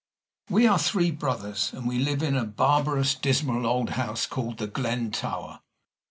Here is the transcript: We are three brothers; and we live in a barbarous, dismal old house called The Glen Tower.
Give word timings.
We 0.49 0.65
are 0.65 0.79
three 0.79 1.11
brothers; 1.11 1.73
and 1.73 1.87
we 1.87 1.99
live 1.99 2.23
in 2.23 2.35
a 2.35 2.43
barbarous, 2.43 3.13
dismal 3.13 3.67
old 3.67 3.91
house 3.91 4.25
called 4.25 4.57
The 4.57 4.65
Glen 4.65 5.11
Tower. 5.11 5.59